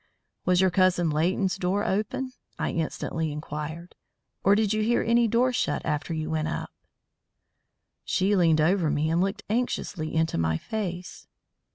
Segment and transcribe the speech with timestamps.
[0.45, 3.93] "Was your cousin Leighton's door open?" I instantly inquired.
[4.43, 6.71] "Or did you hear any door shut after you went up?"
[8.03, 11.27] She leaned over me and looked anxiously into my face.